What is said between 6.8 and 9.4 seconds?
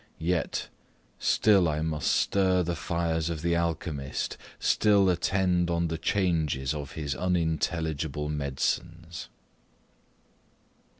his unintelligible medicines.